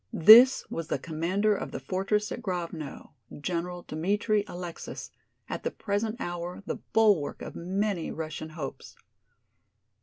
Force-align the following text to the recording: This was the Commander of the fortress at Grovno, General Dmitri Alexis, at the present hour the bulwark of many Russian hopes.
This 0.11 0.65
was 0.67 0.87
the 0.87 0.97
Commander 0.97 1.53
of 1.55 1.69
the 1.69 1.79
fortress 1.79 2.31
at 2.31 2.41
Grovno, 2.41 3.11
General 3.39 3.83
Dmitri 3.83 4.43
Alexis, 4.47 5.11
at 5.47 5.61
the 5.61 5.69
present 5.69 6.15
hour 6.19 6.63
the 6.65 6.77
bulwark 6.91 7.43
of 7.43 7.55
many 7.55 8.09
Russian 8.09 8.49
hopes. 8.49 8.95